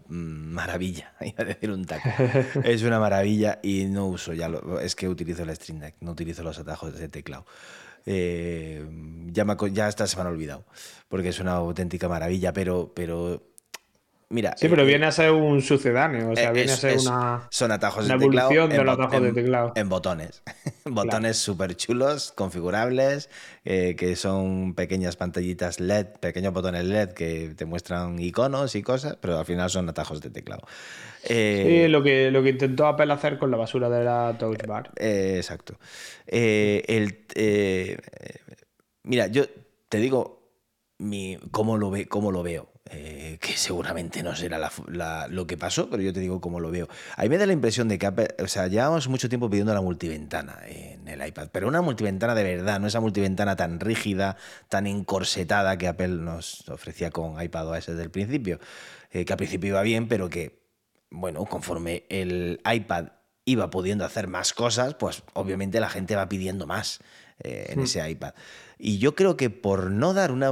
maravilla, 0.07 1.13
iba 1.21 1.43
a 1.43 1.45
decir 1.45 1.71
un 1.71 1.85
taco. 1.85 2.09
es 2.63 2.83
una 2.83 2.99
maravilla 2.99 3.59
y 3.61 3.85
no 3.85 4.07
uso 4.07 4.33
ya, 4.33 4.51
es 4.81 4.95
que 4.95 5.07
utilizo 5.07 5.43
el 5.43 5.55
Stream 5.55 5.79
Deck, 5.79 5.95
no 6.01 6.11
utilizo 6.11 6.43
los 6.43 6.57
atajos 6.59 6.97
de 6.97 7.09
teclado. 7.09 7.45
Eh, 8.05 8.85
ya, 9.27 9.45
me, 9.45 9.55
ya 9.71 9.87
hasta 9.87 10.07
se 10.07 10.17
me 10.17 10.21
han 10.21 10.27
olvidado, 10.27 10.65
porque 11.07 11.29
es 11.29 11.39
una 11.39 11.53
auténtica 11.53 12.09
maravilla, 12.09 12.51
pero, 12.51 12.91
pero 12.93 13.52
Mira, 14.33 14.55
sí, 14.57 14.67
pero 14.67 14.81
eh, 14.81 14.85
viene 14.85 15.05
a 15.05 15.11
ser 15.11 15.29
un 15.29 15.61
sucedáneo, 15.61 16.31
o 16.31 16.35
sea, 16.35 16.51
viene 16.51 16.71
a 16.71 16.75
ser 16.75 16.97
una. 16.97 17.47
Son 17.51 17.71
atajos 17.71 18.07
de 18.07 18.17
teclado. 18.17 18.51
En, 18.51 18.89
atajos 18.89 19.21
de 19.21 19.31
teclado. 19.31 19.73
En 19.75 19.89
botones. 19.89 20.41
botones 20.85 21.37
súper 21.37 21.75
chulos, 21.75 22.31
configurables, 22.31 23.29
eh, 23.63 23.95
que 23.95 24.15
son 24.15 24.73
pequeñas 24.73 25.17
pantallitas 25.17 25.79
LED, 25.79 26.07
pequeños 26.19 26.51
botones 26.51 26.83
LED 26.83 27.09
que 27.09 27.53
te 27.55 27.65
muestran 27.65 28.17
iconos 28.17 28.73
y 28.73 28.81
cosas, 28.81 29.17
pero 29.21 29.37
al 29.37 29.45
final 29.45 29.69
son 29.69 29.87
atajos 29.87 30.19
de 30.19 30.31
teclado. 30.31 30.63
Eh, 31.25 31.83
sí, 31.83 31.91
lo 31.91 32.01
que, 32.01 32.31
lo 32.31 32.41
que 32.41 32.49
intentó 32.49 32.87
Apple 32.87 33.13
hacer 33.13 33.37
con 33.37 33.51
la 33.51 33.57
basura 33.57 33.87
de 33.87 34.03
la 34.03 34.35
Touch 34.39 34.65
Bar. 34.65 34.89
exacto. 34.95 35.77
el, 36.25 37.27
mira, 39.03 39.27
yo 39.27 39.43
te 39.89 39.99
digo 39.99 40.49
mi, 40.97 41.37
cómo, 41.51 41.77
lo 41.77 41.91
ve, 41.91 42.07
cómo 42.07 42.31
lo 42.31 42.41
veo 42.41 42.72
eh, 42.95 43.39
que 43.41 43.57
seguramente 43.57 44.21
no 44.21 44.35
será 44.35 44.69
lo 45.27 45.47
que 45.47 45.57
pasó, 45.57 45.89
pero 45.89 46.03
yo 46.03 46.13
te 46.13 46.19
digo 46.19 46.39
cómo 46.39 46.59
lo 46.59 46.69
veo. 46.69 46.87
A 47.17 47.23
mí 47.23 47.29
me 47.29 47.39
da 47.39 47.47
la 47.47 47.53
impresión 47.53 47.87
de 47.87 47.97
que 47.97 48.07
o 48.07 48.47
sea, 48.47 48.67
llevamos 48.67 49.07
mucho 49.07 49.29
tiempo 49.29 49.49
pidiendo 49.49 49.73
la 49.73 49.81
multiventana 49.81 50.59
en 50.67 51.07
el 51.07 51.25
iPad, 51.25 51.47
pero 51.51 51.67
una 51.67 51.81
multiventana 51.81 52.35
de 52.35 52.43
verdad, 52.43 52.79
no 52.79 52.85
esa 52.85 52.99
multiventana 52.99 53.55
tan 53.55 53.79
rígida, 53.79 54.37
tan 54.69 54.85
encorsetada 54.85 55.75
que 55.79 55.87
Apple 55.87 56.09
nos 56.09 56.69
ofrecía 56.69 57.09
con 57.09 57.41
iPadOS 57.41 57.87
desde 57.87 58.03
el 58.03 58.11
principio, 58.11 58.59
eh, 59.09 59.25
que 59.25 59.33
al 59.33 59.37
principio 59.37 59.69
iba 59.69 59.81
bien, 59.81 60.07
pero 60.07 60.29
que, 60.29 60.61
bueno, 61.09 61.43
conforme 61.45 62.05
el 62.09 62.61
iPad 62.71 63.07
iba 63.45 63.71
pudiendo 63.71 64.05
hacer 64.05 64.27
más 64.27 64.53
cosas, 64.53 64.93
pues 64.93 65.23
obviamente 65.33 65.79
la 65.79 65.89
gente 65.89 66.15
va 66.15 66.29
pidiendo 66.29 66.67
más 66.67 66.99
eh, 67.39 67.67
en 67.69 67.79
hmm. 67.79 67.83
ese 67.83 68.09
iPad. 68.09 68.33
Y 68.77 68.97
yo 68.97 69.15
creo 69.15 69.37
que 69.37 69.49
por 69.49 69.91
no 69.91 70.13
dar 70.13 70.31
una, 70.31 70.51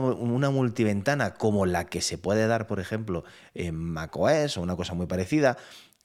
multiventana 0.50 1.34
como 1.34 1.66
la 1.66 1.86
que 1.86 2.02
se 2.02 2.18
puede 2.18 2.48
dar, 2.48 2.68
por 2.68 2.80
ejemplo, 2.80 3.24
en 3.54 3.76
macOS 3.76 4.58
o 4.58 4.62
una 4.62 4.76
cosa 4.76 4.94
muy 4.94 5.06
parecida, 5.06 5.58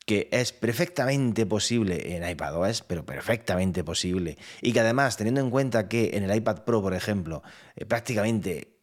que 0.07 0.29
es 0.31 0.53
perfectamente 0.53 1.47
posible 1.47 2.17
en 2.17 2.29
iPadOS, 2.29 2.83
pero 2.83 3.05
perfectamente 3.05 3.85
posible, 3.85 4.39
y 4.63 4.73
que 4.73 4.81
además, 4.81 5.17
teniendo 5.17 5.41
en 5.41 5.51
cuenta 5.51 5.89
que 5.89 6.17
en 6.17 6.25
el 6.25 6.35
iPad 6.35 6.65
Pro, 6.65 6.81
por 6.81 6.95
ejemplo, 6.95 7.43
eh, 7.75 7.85
prácticamente, 7.85 8.79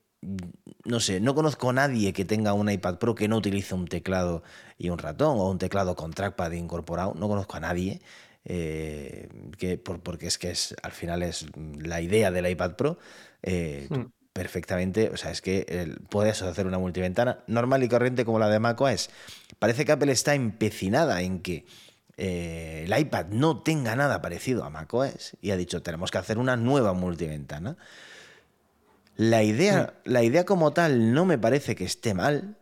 no 0.86 1.00
sé, 1.00 1.20
no 1.20 1.34
conozco 1.34 1.70
a 1.70 1.74
nadie 1.74 2.14
que 2.14 2.26
tenga 2.26 2.54
un 2.54 2.70
iPad 2.70 2.98
Pro 2.98 3.16
que 3.16 3.28
no 3.28 3.38
utilice 3.38 3.74
un 3.74 3.88
teclado 3.88 4.44
y 4.78 4.90
un 4.90 4.98
ratón, 4.98 5.38
o 5.40 5.50
un 5.50 5.60
teclado 5.60 5.96
con 5.96 6.12
trackpad 6.12 6.52
incorporado, 6.52 7.14
no 7.16 7.28
conozco 7.28 7.58
a 7.58 7.62
nadie. 7.62 8.02
Eh, 8.46 9.30
que 9.58 9.78
porque 9.78 10.28
es 10.28 10.38
que 10.38 10.52
es, 10.52 10.76
al 10.84 10.92
final 10.92 11.24
es 11.24 11.46
la 11.80 12.02
idea 12.02 12.32
del 12.32 12.50
iPad 12.50 12.76
Pro, 12.76 12.98
eh, 13.42 13.88
hmm. 13.90 14.12
perfectamente, 14.34 15.10
o 15.10 15.18
sea, 15.18 15.32
es 15.32 15.42
que 15.42 15.96
puedes 16.10 16.42
hacer 16.42 16.68
una 16.68 16.78
multiventana 16.78 17.44
normal 17.48 17.84
y 17.84 17.90
corriente 17.90 18.26
como 18.26 18.40
la 18.40 18.50
de 18.50 18.60
macOS. 18.60 19.10
Parece 19.60 19.86
que 19.86 19.94
Apple 19.94 20.12
está 20.12 20.36
empecinada 20.36 21.22
en 21.22 21.40
que 21.40 21.66
eh, 22.18 22.84
el 22.86 23.00
iPad 23.00 23.28
no 23.28 23.62
tenga 23.62 23.96
nada 23.96 24.22
parecido 24.22 24.64
a 24.66 24.70
macOS 24.70 25.38
y 25.42 25.52
ha 25.52 25.58
dicho, 25.58 25.82
tenemos 25.82 26.12
que 26.12 26.18
hacer 26.18 26.38
una 26.38 26.58
nueva 26.58 26.94
multiventana. 26.94 27.78
La 29.16 29.44
idea, 29.44 29.94
hmm. 30.06 30.10
la 30.10 30.24
idea 30.24 30.44
como 30.44 30.74
tal 30.74 31.14
no 31.14 31.24
me 31.26 31.38
parece 31.38 31.76
que 31.76 31.86
esté 31.86 32.14
mal, 32.14 32.58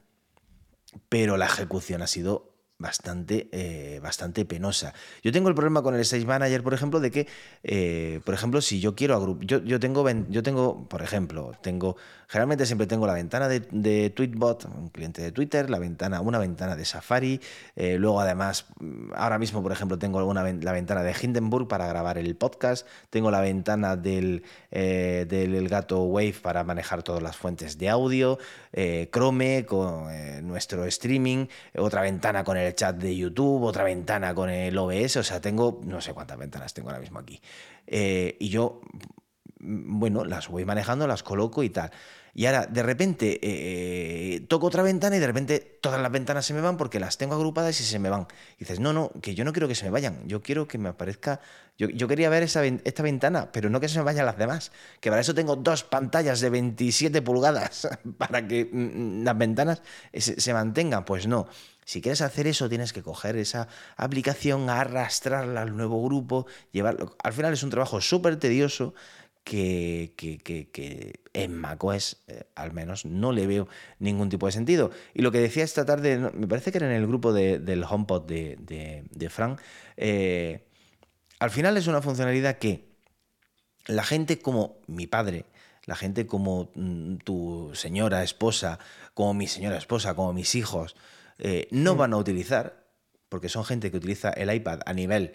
pero 1.10 1.38
la 1.38 1.46
ejecución 1.46 2.02
ha 2.02 2.08
sido 2.08 2.51
bastante, 2.82 3.48
eh, 3.52 4.00
bastante 4.02 4.44
penosa. 4.44 4.94
Yo 5.24 5.32
tengo 5.32 5.48
el 5.50 5.56
problema 5.56 5.82
con 5.82 5.96
el 5.96 6.02
Stage 6.02 6.26
Manager, 6.26 6.64
por 6.64 6.74
ejemplo, 6.74 7.00
de 7.00 7.12
que, 7.12 7.28
eh, 7.64 8.20
por 8.26 8.34
ejemplo, 8.34 8.60
si 8.62 8.80
yo 8.80 8.96
quiero 8.96 9.16
agrupar, 9.16 9.46
yo, 9.46 9.60
yo, 9.60 9.80
tengo, 9.80 10.06
yo 10.30 10.44
tengo, 10.44 10.90
por 10.90 11.02
ejemplo, 11.02 11.54
tengo, 11.62 11.96
generalmente 12.28 12.66
siempre 12.66 12.88
tengo 12.88 13.06
la 13.06 13.14
ventana 13.14 13.48
de, 13.48 14.10
Tweetbot, 14.10 14.66
un 14.66 14.90
cliente 14.90 15.22
de 15.22 15.32
Twitter, 15.32 15.70
la 15.70 15.80
ventana, 15.80 16.22
una 16.22 16.40
ventana 16.40 16.76
de 16.76 16.84
Safari, 16.84 17.40
eh, 17.76 17.98
luego 17.98 18.20
además, 18.20 18.66
ahora 19.16 19.38
mismo, 19.38 19.62
por 19.62 19.72
ejemplo, 19.72 19.98
tengo 19.98 20.26
una, 20.26 20.44
la 20.44 20.72
ventana 20.72 21.04
de 21.04 21.14
Hindenburg 21.22 21.68
para 21.68 21.88
grabar 21.88 22.18
el 22.18 22.36
podcast, 22.36 22.88
tengo 23.10 23.30
la 23.32 23.42
ventana 23.42 23.96
del, 23.96 24.44
del 24.72 25.70
gato 25.70 26.02
Wave 26.04 26.36
para 26.42 26.64
manejar 26.64 27.04
todas 27.04 27.22
las 27.22 27.38
fuentes 27.38 27.78
de 27.78 27.90
audio, 27.90 28.40
Chrome 29.12 29.66
con 29.66 30.08
nuestro 30.48 30.86
streaming, 30.86 31.46
otra 31.78 32.02
ventana 32.02 32.44
con 32.44 32.58
el 32.58 32.71
chat 32.76 32.96
de 32.96 33.16
YouTube, 33.16 33.64
otra 33.64 33.84
ventana 33.84 34.34
con 34.34 34.50
el 34.50 34.78
OBS, 34.78 35.18
o 35.18 35.24
sea, 35.24 35.42
tengo 35.42 35.82
no 35.86 36.02
sé 36.02 36.14
cuántas 36.14 36.38
ventanas 36.38 36.74
tengo 36.74 36.90
ahora 36.90 37.00
mismo 37.00 37.20
aquí. 37.20 37.40
Eh, 37.88 38.38
y 38.40 38.50
yo, 38.50 38.82
mm, 39.60 40.00
bueno, 40.00 40.26
las 40.26 40.48
voy 40.48 40.66
manejando, 40.66 41.08
las 41.08 41.24
coloco 41.24 41.64
y 41.64 41.70
tal. 41.70 41.92
Y 42.34 42.46
ahora, 42.46 42.66
de 42.66 42.82
repente, 42.82 43.40
eh, 43.42 44.42
toco 44.48 44.68
otra 44.68 44.84
ventana 44.84 45.18
y 45.18 45.20
de 45.20 45.28
repente 45.28 45.60
todas 45.60 46.02
las 46.02 46.12
ventanas 46.12 46.46
se 46.46 46.54
me 46.54 46.62
van 46.62 46.78
porque 46.78 47.00
las 47.00 47.18
tengo 47.18 47.36
agrupadas 47.36 47.80
y 47.82 47.84
se 47.84 48.00
me 48.00 48.10
van. 48.10 48.28
Dices, 48.58 48.80
no, 48.80 48.94
no, 48.94 49.12
que 49.22 49.36
yo 49.36 49.44
no 49.44 49.52
quiero 49.52 49.68
que 49.68 49.76
se 49.76 49.86
me 49.86 49.92
vayan. 49.92 50.26
Yo 50.28 50.42
quiero 50.42 50.68
que 50.68 50.78
me 50.78 50.90
aparezca. 50.90 51.42
Yo, 51.78 51.90
yo 51.90 52.08
quería 52.08 52.30
ver 52.30 52.44
esa, 52.44 52.64
esta 52.66 53.04
ventana, 53.04 53.52
pero 53.52 53.70
no 53.70 53.80
que 53.80 53.90
se 53.90 53.98
me 53.98 54.06
vayan 54.06 54.26
las 54.26 54.38
demás. 54.38 54.72
Que 55.02 55.10
para 55.10 55.22
eso 55.22 55.34
tengo 55.36 55.58
dos 55.58 55.84
pantallas 55.84 56.40
de 56.40 56.50
27 56.50 57.22
pulgadas 57.22 57.90
para 58.18 58.48
que 58.48 58.70
mm, 58.72 59.24
las 59.24 59.38
ventanas 59.38 59.82
se, 60.14 60.40
se 60.40 60.54
mantengan. 60.54 61.04
Pues 61.04 61.28
no. 61.28 61.48
Si 61.92 62.02
quieres 62.02 62.22
hacer 62.22 62.48
eso, 62.48 62.70
tienes 62.70 62.94
que 62.94 63.04
coger 63.04 63.36
esa 63.36 63.68
aplicación, 63.98 64.70
arrastrarla 64.70 65.62
al 65.62 65.76
nuevo 65.76 66.02
grupo, 66.02 66.46
llevarlo. 66.72 67.18
Al 67.22 67.34
final 67.34 67.52
es 67.52 67.64
un 67.64 67.70
trabajo 67.70 68.00
súper 68.00 68.40
tedioso 68.40 68.94
que, 69.44 70.14
en 71.34 71.54
macOS, 71.54 72.16
eh, 72.30 72.46
al 72.56 72.72
menos, 72.72 73.04
no 73.04 73.34
le 73.34 73.46
veo 73.46 73.68
ningún 74.00 74.30
tipo 74.30 74.46
de 74.46 74.54
sentido. 74.54 74.92
Y 75.14 75.22
lo 75.22 75.34
que 75.34 75.42
decía 75.42 75.66
esta 75.66 75.86
tarde, 75.86 76.18
me 76.18 76.48
parece 76.48 76.72
que 76.72 76.78
era 76.78 76.88
en 76.88 76.94
el 76.94 77.06
grupo 77.06 77.34
del 77.34 77.84
HomePod 77.84 78.26
de, 78.26 79.04
de, 79.10 79.30
Frank, 79.30 79.60
eh, 79.98 80.64
al 81.40 81.50
final 81.50 81.76
es 81.76 81.88
una 81.88 82.02
funcionalidad 82.02 82.58
que 82.58 82.88
la 83.88 84.06
gente 84.06 84.40
como 84.40 84.78
mi 84.88 85.08
padre, 85.08 85.44
la 85.86 85.98
gente 85.98 86.26
como 86.26 86.72
mm, 86.74 87.18
tu 87.18 87.72
señora 87.74 88.24
esposa, 88.24 88.80
como 89.14 89.34
mi 89.34 89.48
señora 89.48 89.76
esposa, 89.76 90.16
como 90.16 90.32
mis 90.32 90.56
hijos, 90.56 90.96
eh, 91.44 91.68
no 91.72 91.96
van 91.96 92.14
a 92.14 92.18
utilizar, 92.18 92.86
porque 93.28 93.50
son 93.50 93.66
gente 93.66 93.90
que 93.90 93.98
utiliza 93.98 94.30
el 94.30 94.54
iPad 94.54 94.82
a 94.86 94.94
nivel 94.94 95.34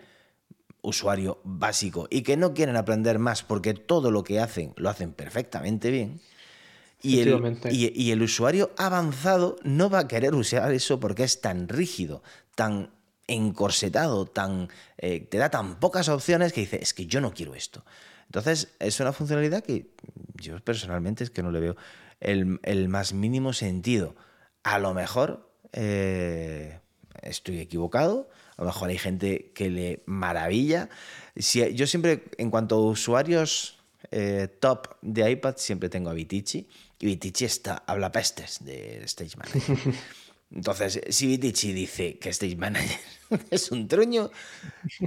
usuario 0.80 1.40
básico 1.42 2.06
y 2.10 2.22
que 2.22 2.36
no 2.36 2.54
quieren 2.54 2.76
aprender 2.76 3.18
más 3.18 3.42
porque 3.42 3.74
todo 3.74 4.12
lo 4.12 4.22
que 4.22 4.38
hacen 4.38 4.72
lo 4.76 4.88
hacen 4.88 5.12
perfectamente 5.12 5.90
bien. 5.90 6.20
Y 7.02 7.20
el, 7.20 7.58
y, 7.70 8.10
el, 8.10 8.22
usuario 8.22 8.72
avanzado 8.78 9.56
no 9.64 9.90
va 9.90 10.00
a 10.00 10.08
querer 10.08 10.34
usar 10.34 10.72
eso 10.72 10.98
porque 10.98 11.24
es 11.24 11.40
tan 11.40 11.68
rígido, 11.68 12.22
tan 12.54 12.90
encorsetado, 13.26 14.26
tan, 14.26 14.68
eh, 14.98 15.20
te 15.20 15.38
da 15.38 15.50
tan 15.50 15.78
pocas 15.78 16.08
opciones 16.08 16.52
que 16.52 16.62
dice, 16.62 16.78
es 16.80 16.94
que 16.94 17.06
yo 17.06 17.20
no 17.20 17.34
quiero 17.34 17.54
esto. 17.54 17.84
Entonces, 18.26 18.68
es 18.78 18.98
una 19.00 19.12
funcionalidad 19.12 19.62
que 19.62 19.90
yo 20.34 20.58
personalmente 20.60 21.24
es 21.24 21.30
que 21.30 21.42
no 21.42 21.50
le 21.50 21.60
veo 21.60 21.76
el, 22.20 22.60
el 22.62 22.88
más 22.88 23.12
mínimo 23.12 23.52
sentido. 23.52 24.16
A 24.62 24.78
lo 24.78 24.94
mejor 24.94 25.46
eh, 25.76 26.80
estoy 27.22 27.60
equivocado, 27.60 28.28
a 28.56 28.62
lo 28.62 28.66
mejor 28.66 28.88
hay 28.88 28.98
gente 28.98 29.52
que 29.54 29.70
le 29.70 30.02
maravilla. 30.06 30.88
Si, 31.36 31.74
yo 31.74 31.86
siempre, 31.86 32.24
en 32.38 32.50
cuanto 32.50 32.76
a 32.76 32.80
usuarios 32.80 33.78
eh, 34.10 34.48
top 34.60 34.96
de 35.02 35.30
iPad, 35.30 35.56
siempre 35.58 35.88
tengo 35.88 36.10
a 36.10 36.14
Vitici. 36.14 36.68
Y 36.98 37.06
Vitici 37.06 37.44
está, 37.44 37.82
habla 37.86 38.10
pestes 38.10 38.64
de 38.64 39.02
Stage 39.04 39.36
Manager. 39.36 39.94
Entonces, 40.50 41.00
si 41.10 41.26
Vitici 41.26 41.72
dice 41.72 42.18
que 42.18 42.30
Stage 42.30 42.56
Manager 42.56 42.98
es 43.50 43.70
un 43.70 43.88
truño, 43.88 44.30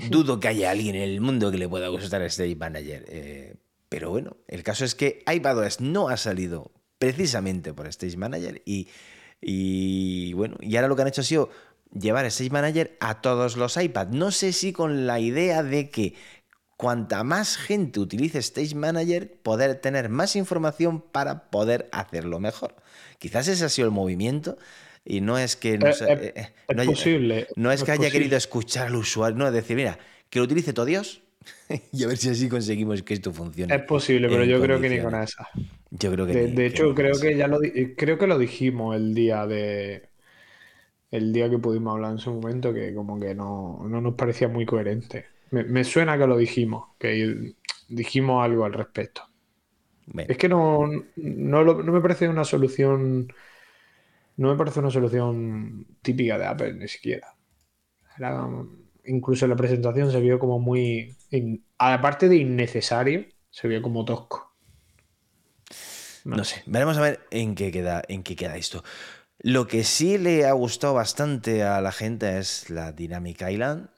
dudo 0.10 0.40
que 0.40 0.50
haya 0.50 0.72
alguien 0.72 0.96
en 0.96 1.04
el 1.04 1.22
mundo 1.22 1.50
que 1.50 1.58
le 1.58 1.68
pueda 1.68 1.88
gustar 1.88 2.22
Stage 2.24 2.56
Manager. 2.56 3.06
Eh, 3.08 3.56
pero 3.88 4.12
bueno, 4.12 4.38
el 4.48 4.62
caso 4.64 4.86
es 4.86 4.94
que 4.94 5.24
iPadOS 5.32 5.82
no 5.82 6.10
ha 6.10 6.18
salido 6.18 6.72
precisamente 7.00 7.74
por 7.74 7.88
Stage 7.88 8.18
Manager 8.18 8.62
y 8.66 8.90
y 9.42 10.34
bueno, 10.34 10.58
y 10.60 10.76
ahora 10.76 10.88
lo 10.88 10.96
que 10.96 11.02
han 11.04 11.08
hecho 11.08 11.22
ha 11.22 11.26
sido 11.26 11.50
llevar 11.98 12.26
Stage 12.26 12.50
Manager 12.50 12.98
a 13.00 13.22
todos 13.22 13.58
los 13.58 13.78
iPads. 13.78 14.14
No 14.14 14.32
sé 14.32 14.54
si 14.54 14.74
con 14.74 15.08
la 15.08 15.20
idea 15.20 15.64
de 15.64 15.90
que 15.90 16.16
cuanta 16.78 17.24
más 17.24 17.58
gente 17.58 18.00
utilice 18.00 18.40
Stage 18.40 18.76
Manager, 18.76 19.32
poder 19.44 19.76
tener 19.76 20.10
más 20.10 20.36
información 20.36 21.02
para 21.02 21.50
poder 21.50 21.90
hacerlo 21.92 22.40
mejor. 22.40 22.76
Quizás 23.18 23.48
ese 23.48 23.66
ha 23.66 23.70
sido 23.70 23.88
el 23.88 23.94
movimiento. 23.94 24.58
Y 25.06 25.22
no 25.22 25.38
es 25.38 25.56
que 25.56 25.78
no, 25.78 25.88
es, 25.88 26.02
eh, 26.02 26.34
eh, 26.36 26.50
no 26.76 26.84
posible, 26.84 27.48
no 27.56 27.72
es 27.72 27.84
que 27.84 27.92
haya 27.92 28.12
querido 28.12 28.38
escuchar 28.38 28.88
al 28.88 28.96
usuario, 28.96 29.38
no 29.38 29.48
es 29.48 29.54
decir, 29.54 29.76
mira, 29.76 29.98
que 30.30 30.40
lo 30.40 30.46
utilice 30.46 30.74
todo 30.74 30.86
Dios 30.86 31.22
y 31.94 32.04
a 32.04 32.08
ver 32.08 32.18
si 32.18 32.30
así 32.30 32.50
conseguimos 32.50 33.02
que 33.02 33.14
esto 33.14 33.34
funcione. 33.34 33.74
Es 33.74 33.84
posible, 33.84 34.28
pero 34.30 34.44
yo 34.44 34.62
creo 34.62 34.80
que 34.80 34.90
ni 34.90 35.00
con 35.02 35.16
esa. 35.16 35.48
Yo 35.92 36.12
creo 36.12 36.28
que 36.28 36.34
De, 36.34 36.66
hecho, 36.66 36.94
creo 36.94 37.20
que 37.20 37.36
ya 37.36 37.48
lo 37.48 37.60
creo 37.98 38.18
que 38.18 38.28
lo 38.28 38.38
dijimos 38.38 38.96
el 38.96 39.16
día 39.16 39.48
de 39.48 40.10
el 41.12 41.34
día 41.34 41.50
que 41.50 41.58
pudimos 41.58 41.94
hablar 41.94 42.12
en 42.12 42.20
su 42.20 42.32
momento, 42.32 42.74
que 42.74 42.94
como 42.94 43.20
que 43.20 43.34
no, 43.34 43.80
nos 43.84 44.14
parecía 44.14 44.48
muy 44.48 44.66
coherente. 44.66 45.26
Me, 45.52 45.84
suena 45.84 46.18
que 46.18 46.28
lo 46.28 46.38
dijimos, 46.38 46.90
que 47.00 47.56
dijimos 47.88 48.44
algo 48.44 48.66
al 48.66 48.74
respecto. 48.74 49.24
Es 50.16 50.38
que 50.38 50.50
no, 50.50 50.88
no, 51.16 51.64
no 51.64 51.92
me 51.92 52.02
parece 52.02 52.30
una 52.30 52.44
solución. 52.44 53.32
No 54.38 54.50
me 54.50 54.56
parece 54.56 54.80
una 54.80 54.92
solución 54.92 55.86
típica 56.02 56.38
de 56.38 56.46
Apple, 56.46 56.74
ni 56.74 56.88
siquiera. 56.88 57.36
Era, 58.18 58.48
incluso 59.06 59.46
en 59.46 59.52
la 59.52 59.58
presentación 59.58 60.12
se 60.12 60.20
vio 60.20 60.38
como 60.38 60.60
muy. 60.60 61.16
Aparte 61.78 62.30
de 62.30 62.38
innecesario, 62.38 63.26
se 63.50 63.68
vio 63.68 63.82
como 63.82 64.06
tosco. 64.06 64.49
No. 66.38 66.44
sé, 66.44 66.64
veremos 66.66 66.98
a 66.98 67.02
ver 67.02 67.20
en 67.32 67.56
qué 67.56 67.72
queda, 67.72 68.02
en 68.08 68.24
qué 68.24 68.36
queda 68.36 68.58
esto. 68.58 68.84
Lo 69.40 69.68
que 69.68 69.84
sí 69.84 70.18
le 70.18 70.46
ha 70.46 70.52
gustado 70.52 70.94
bastante 70.94 71.64
a 71.64 71.80
la 71.82 71.92
gente 71.92 72.38
es 72.38 72.70
la 72.70 72.92
Dynamic 72.92 73.42
Island. 73.50 73.90